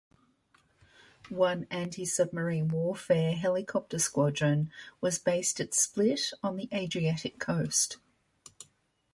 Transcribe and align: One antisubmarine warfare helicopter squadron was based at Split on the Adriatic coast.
One 1.29 1.67
antisubmarine 1.67 2.71
warfare 2.71 3.33
helicopter 3.35 3.99
squadron 3.99 4.71
was 4.99 5.19
based 5.19 5.59
at 5.59 5.75
Split 5.75 6.31
on 6.41 6.57
the 6.57 6.67
Adriatic 6.73 7.37
coast. 7.37 7.97